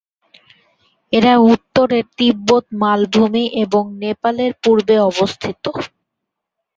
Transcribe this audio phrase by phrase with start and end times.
[1.13, 5.63] এর উত্তরে তিব্বত মালভূমি এবং নেপাল এর পূর্বে অবস্থিত।